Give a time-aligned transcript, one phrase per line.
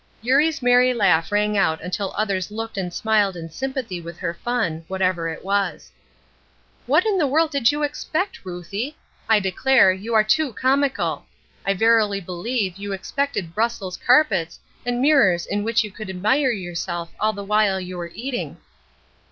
[0.23, 4.83] Eurie's merry laugh rang out until others looked and smiled in sympathy with her fun,
[4.87, 5.91] whatever it was.
[6.87, 8.97] "What in the world did you expect, Ruthie?
[9.29, 11.27] I declare, you are too comical!
[11.67, 17.11] I verily believe you expected Brussels carpets, and mirrors in which you could admire yourself
[17.19, 18.57] all the while you were eating."